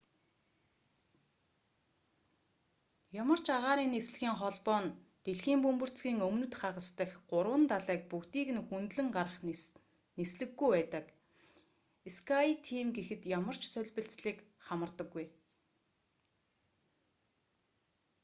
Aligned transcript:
ямар 3.21 3.39
ч 3.45 3.47
агаарын 3.57 3.93
нислэгийн 3.95 4.39
холбоо 4.41 4.79
нь 4.83 4.95
дэлхийн 5.25 5.59
бөмбөрцгийн 5.63 6.17
өмнөд 6.27 6.53
хагас 6.61 6.87
дахь 6.97 7.15
гурван 7.31 7.63
далайг 7.71 8.01
бүгдийг 8.11 8.49
нь 8.53 8.65
хөндлөн 8.69 9.07
гарах 9.15 9.37
нислэггүй 10.19 10.69
байдаг 10.75 11.05
скайтийм 12.15 12.87
гэхэд 12.97 13.21
ямар 13.37 13.55
ч 13.61 13.63
солбилцлыг 13.73 14.37
хамардаггүй 14.65 15.25